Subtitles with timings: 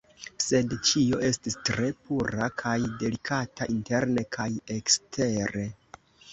[0.43, 5.71] Sed ĉio estis tre pura kaj delikata interne kaj ekstere.